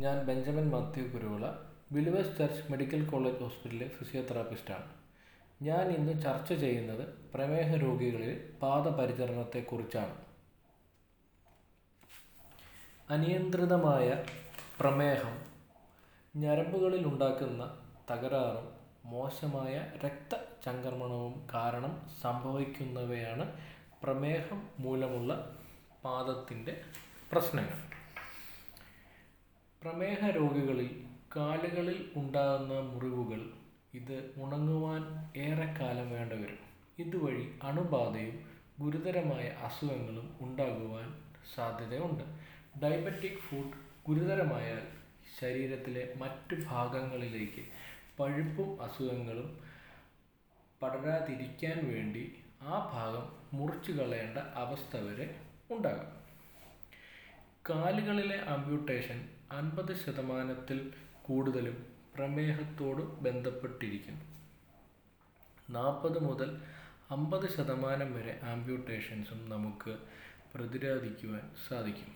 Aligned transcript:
ഞാൻ 0.00 0.26
Benjamin 0.26 0.70
Mathew 0.70 1.02
Kuruvila 1.02 1.46
Believers 1.92 2.38
Church 2.38 2.72
Medical 2.72 3.10
College 3.10 3.38
ഹോസ്പിറ്റലിലെ 3.38 3.88
ഫിസിയോതെറാപ്പിസ്റ്റാണ്. 3.88 4.88
ഞാൻ 5.62 5.88
ഇന്ന് 5.88 6.22
ചർച്ച 6.22 6.52
ചെയ്യുന്നത് 6.52 7.08
പ്രമേഹ 7.34 7.76
രോഗികളിൽ 7.76 8.58
പാദപരിചരണത്തെക്കുറിച്ചാണ്. 8.62 10.14
അനിയന്ത്രിതമായ 13.10 14.24
പ്രമേഹം 14.80 15.34
ഞരമ്പുകളിൽ 16.36 17.06
ഉണ്ടാക്കുന്ന 17.06 17.78
തകരാറും 18.10 18.68
മോശമായ 19.04 19.92
രക്തചംക്രമണവും 20.04 21.48
കാരണം 21.54 22.10
സംഭവിക്കുന്നവയാണ് 22.22 23.52
പ്രമേഹം 24.02 24.68
മൂലമുള്ള 24.78 25.56
പാദത്തിന്റെ 26.04 26.84
പ്രശ്നങ്ങൾ. 27.32 27.95
പ്രമേഹ 29.86 30.30
രോഗികളിൽ 30.30 31.04
കാലുകളിൽ 31.36 32.12
ഉണ്ടാകുന്ന 32.16 32.80
മുറിവുകൾ 32.80 33.50
ഇത് 33.94 34.32
ഉണങ്ങുവാൻ 34.36 35.02
ഏറെക്കാലം 35.36 36.10
വേണ്ടിവരും 36.10 36.58
ഇതുവഴി 36.98 37.58
അണുബാധയും 37.62 38.44
ഗുരുതരമായ 38.80 39.44
അസുഖങ്ങളും 39.48 40.36
ഉണ്ടാകുവാൻ 40.40 41.22
സാധ്യതയുണ്ട്. 41.54 42.24
ഡയബറ്റിക് 42.82 43.38
ഫുഡ് 43.38 43.78
ഗുരുതരമായാൽ 44.08 44.82
ശരീരത്തിലെ 45.40 46.14
മറ്റു 46.16 46.56
ഭാഗങ്ങളിലേക്ക് 46.70 47.64
പഴുപ്പും 48.18 48.82
അസുഖങ്ങളും 48.82 49.60
പടരാതിരിക്കാൻ 50.82 51.94
വേണ്ടി 51.94 52.36
ആ 52.62 52.90
ഭാഗം 52.94 53.26
മുറിച്ചു 53.52 53.92
കളയേണ്ട 53.92 54.38
അവസ്ഥ 54.38 54.96
വരെ 54.96 55.34
ഉണ്ടാകാം. 55.70 56.12
കാലുകളിലെ 57.70 58.40
ആംബ്യൂട്ടേഷൻ 58.48 59.35
അൻപത് 59.52 59.96
ശതമാനത്തിൽ 59.96 60.92
കൂടുതലും 61.22 61.76
പ്രമേഹത്തോട് 62.14 63.02
ബന്ധപ്പെട്ടിരിക്കുന്നു. 63.24 64.24
നാൽപ്പത് 65.70 66.18
മുതൽ 66.18 66.60
അമ്പത് 67.10 67.46
ശതമാനം 67.56 68.14
വരെ 68.14 68.40
ആംബ്യൂട്ടേഷൻസും 68.42 69.50
നമുക്ക് 69.50 69.96
പ്രതിരോധിക്കുവാൻ 70.54 71.50
സാധിക്കും. 71.68 72.10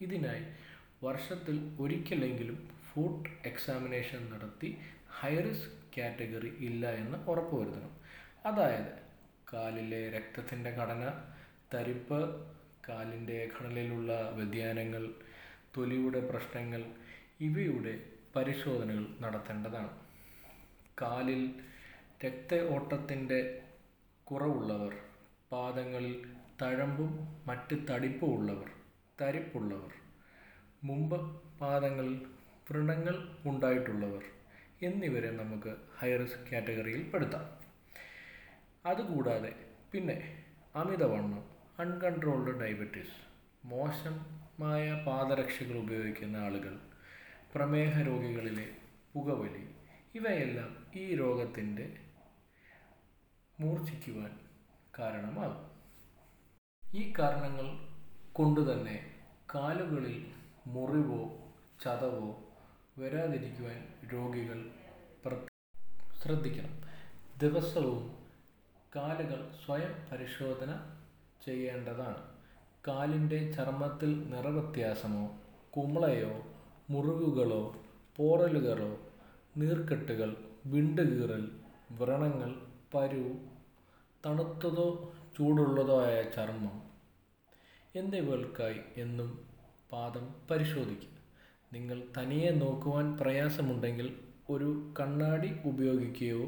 ഇതിനായി 0.00 0.44
വർഷത്തിൽ 1.02 1.76
ഒരിക്കലെങ്കിലും 1.80 2.58
ഫുഡ് 2.88 3.30
എക്സാമിനേഷൻ 3.44 4.32
നടത്തി 4.32 4.78
ഹൈറിസ്ക് 5.20 5.98
കാറ്റഗറി 5.98 6.48
ഇല്ല 6.60 6.86
എന്ന് 6.86 7.18
ഉറപ്പുവരുത്തണം 7.30 7.92
അതായത് 8.46 8.92
കാലിലെ 9.52 10.10
രക്തത്തിന്റെ 10.10 10.70
ഘടന 10.70 11.04
തരിപ്പ് 11.74 12.20
കാലിന്റെ 12.88 13.50
ഘടനയിലുള്ള 13.56 14.30
വ്യതിയാനങ്ങൾ 14.30 15.02
തൊലിയുടെ 15.76 16.20
പ്രശ്നങ്ങൾ 16.30 16.82
ഇവയുടെ 17.40 17.94
പരിശോധനകൾ 18.36 19.04
നടത്തേണ്ടതാണ്. 19.22 19.92
കാലിൽ 21.00 21.42
രക്ത 22.24 22.60
ഓട്ടത്തിന്റെ 22.74 23.38
കുറവുള്ളവർ 24.26 24.92
പാദങ്ങളിൽ 25.52 26.14
തഴമ്പും 26.62 27.12
മറ്റ് 27.48 27.76
തടിപ്പും 27.88 28.30
ഉള്ളവർ 28.36 28.68
തരിപ്പുള്ളവർ 29.20 29.92
മുമ്പ് 30.88 31.18
പാദങ്ങളിൽ 31.60 32.14
വ്രണങ്ങൾ 32.68 33.16
ഉണ്ടായിട്ടുള്ളവർ 33.50 34.24
എന്നിവരെ 34.88 35.30
നമുക്ക് 35.40 35.72
ഹൈറിസ്ക് 35.98 36.46
കാറ്റഗറിയിൽ 36.50 37.02
പെടുത്താം. 37.10 37.46
അതുകൂടാതെ 38.90 39.52
പിന്നെ 39.92 40.16
അമിതവണ്ണം 40.74 41.42
അൺകൺട്രോൾഡ് 41.82 42.54
ഡയബറ്റീസ് 42.62 43.18
മോശമായ 44.58 45.04
പാദരക്ഷകൾ 45.06 45.78
ഉപയോഗിക്കുന്ന 45.78 46.36
ആളുകൾ 46.36 46.78
പ്രമേഹ 47.54 48.00
രോഗികളിലെ 48.02 48.66
പുകവലി 49.12 49.74
ഇവയെല്ലാം 50.14 50.86
ഈ 50.94 51.14
രോഗത്തിന്റെ 51.14 51.96
മൂർച്ഛിക്കുവാൻ 53.60 54.40
കാരണമാകും. 54.98 55.70
ഈ 56.94 57.12
കാരണങ്ങൾ 57.18 57.66
കൊണ്ടുതന്നെ 58.32 59.14
കാലുകളിൽ 59.54 60.30
മുറിവോ 60.66 61.20
ചതവോ 61.84 62.28
വരാതിരിക്കുവാൻ 62.98 63.94
രോഗികൾ 64.12 64.70
ശ്രദ്ധിക്കണം. 66.22 66.76
ദിവസവും 67.36 68.28
കാലുകൾ 68.96 69.50
സ്വയം 69.64 69.94
പരിശോധന 70.12 70.70
ചെയ്യേണ്ടതാണ്. 71.46 72.41
കാലിന്റെ 72.86 73.52
ചർമ്മത്തിൽ 73.52 74.10
നിറവ്യത്യാസമോ 74.30 75.24
കുമ്പളയോ 75.70 76.32
മുറിവുകളോ 76.90 77.76
പോറലുകളോ 78.16 78.98
നീർക്കെട്ടുകൾ 79.56 80.36
വിണ്ടുകീറൽ 80.66 81.44
വ്രണങ്ങൾ 81.90 82.50
പരു 82.94 83.36
തണുത്തതോ 84.26 85.12
ചൂടുള്ളതോ 85.36 85.96
ആയ 86.06 86.22
ചർമ്മം. 86.36 86.76
എന്നിവകൾക്കായി 87.94 88.80
എന്നും 88.96 89.30
പാദം 89.92 90.34
പരിശോധിക്കുക 90.50 91.08
നിങ്ങൾ 91.72 92.02
തനിയെ 92.18 92.50
നോക്കുവാൻ 92.50 93.16
പ്രയാസമുണ്ടെങ്കിൽ 93.16 94.08
ഒരു 94.50 94.92
കണ്ണാടി 95.00 95.52
ഉപയോഗിക്കുകയോ 95.64 96.44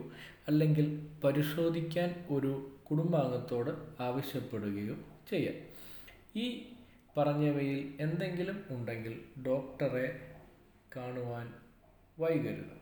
അല്ലെങ്കിൽ 0.49 0.87
പരിശോധിക്കാൻ 1.25 2.27
ഒരു 2.31 2.53
കുടുംബാംഗത്തോട് 2.91 4.03
ആവശ്യപ്പെടുകയോ 4.03 4.97
ചെയ്യാം. 5.31 5.73
ഈ 6.37 6.45
പറഞ്ഞവയിൽ 7.17 7.97
എന്തെങ്കിലും 8.00 8.65
ഉണ്ടെങ്കിൽ 8.71 9.12
ഡോക്ടറെ 9.47 10.06
കാണുവാൻ 10.97 11.53
വൈകരുത്. 12.19 12.78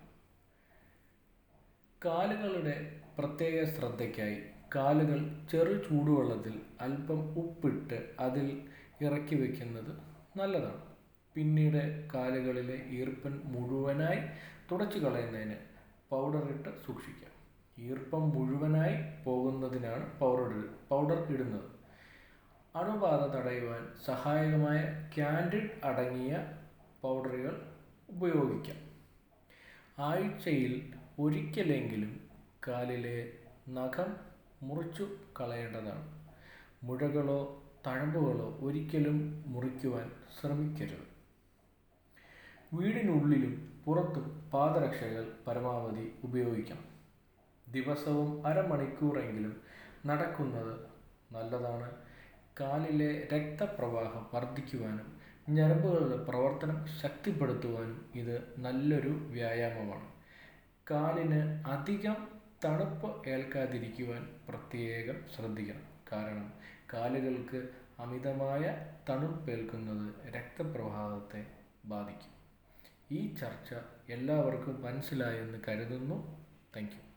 കാലുകളുടെ 2.04 3.00
പ്രത്യേക 3.18 3.64
ശ്രദ്ധയ്ക്കായി 3.64 4.38
കാലുകൾ 4.74 5.20
ചെറു 5.50 5.74
ചൂടുവെള്ളത്തിൽ 5.88 6.54
അല്പം 6.80 7.20
ഉപ്പിട്ട് 7.38 7.98
അതിൽ 8.20 8.46
ഇറക്കി 9.04 9.36
വയ്ക്കുന്നത് 9.40 9.92
നല്ലതാണ്. 10.36 10.82
പിന്നീട് 11.34 12.08
കാലുകളിലെ 12.14 12.78
ഈർപ്പൻ 13.00 13.36
മുഴുവനായി 13.44 14.22
തുടച്ചു 14.70 14.98
കളയുന്നതിന് 14.98 15.58
ഇട്ട് 16.48 16.68
സൂക്ഷിക്കാം. 16.86 17.36
ഈർപ്പം 17.84 18.24
മുഴുവനായി 18.30 18.96
പോകുന്നതിനാണ് 19.24 20.18
പൗഡർ 20.18 20.52
പൗഡർ 20.88 21.20
ഇടുന്നത്. 21.34 21.81
അണുബാധ 22.74 23.20
തടയുവാൻ 23.34 23.88
സഹായകമായ 24.06 25.08
ക്യാൻഡിഡ് 25.16 25.84
അടങ്ങിയ 25.84 26.46
പൗഡറുകൾ 27.02 27.62
ഉപയോഗിക്കാം. 28.10 28.76
ആഴ്ചയിൽ 29.98 30.94
ഒരിക്കലെങ്കിലും 31.18 32.20
കാലിലെ 32.68 33.32
നഖം 33.68 34.16
മുറിച്ചു 34.62 35.08
കളയേണ്ടതാണ്. 35.40 36.08
മുഴകളോ 36.82 37.62
തഴമ്പുകളോ 37.86 38.58
ഒരിക്കലും 38.60 39.44
മുറിക്കുവാൻ 39.46 40.10
ശ്രമിക്കരുത്. 40.40 41.06
വീടിനുള്ളിലും 42.74 43.82
പുറത്തും 43.84 44.50
പാദരക്ഷകൾ 44.54 45.32
പരമാവധി 45.46 46.12
ഉപയോഗിക്കണം. 46.24 46.84
ദിവസവും 47.72 48.46
അരമണിക്കൂറെങ്കിലും 48.46 49.60
നടക്കുന്നത് 50.06 50.80
നല്ലതാണ്. 51.32 52.01
കാലിലെ 52.60 53.28
രക്തപ്രവാഹം 53.32 54.26
വർദ്ധിക്കുവാനും 54.34 55.20
ഞരമ്പുകളുടെ 55.48 56.24
പ്രവർത്തനം 56.24 56.86
ശക്തിപ്പെടുത്തുവാനും 56.86 58.10
ഇത് 58.14 58.60
നല്ലൊരു 58.60 59.08
വ്യായാമമാണ്. 59.08 60.08
കാലിന് 60.90 61.64
അധികം 61.64 62.28
തണുപ്പ് 62.64 63.28
ഏൽക്കാതിരിക്കുവാൻ 63.28 64.28
പ്രത്യേകം 64.48 65.16
ശ്രദ്ധിക്കണം. 65.36 65.86
കാരണം 66.12 66.52
കാലുകൾക്ക് 66.94 67.68
അമിതമായ 67.98 68.86
തണുപ്പേൽക്കുന്നത് 69.08 70.14
രക്തപ്രവാഹത്തെ 70.34 71.46
ബാധിക്കും. 71.84 72.32
ഈ 73.10 73.34
ചർച്ച 73.34 73.74
എല്ലാവർക്കും 74.10 74.82
മനസ്സിലായെന്ന് 74.82 75.58
കരുതുന്നു. 75.68 76.46
താങ്ക് 76.76 77.11